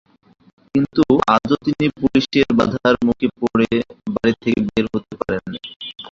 কিন্তু 0.75 1.03
আজও 1.35 1.55
তিনি 1.65 1.85
পুলিশের 1.97 2.47
বাধার 2.59 2.95
মুখে 3.05 3.27
পড়ে 3.39 3.69
বাড়ি 4.13 4.33
থেকে 4.43 4.59
বের 4.67 4.85
হতে 4.93 5.13
পারেননি। 5.19 5.59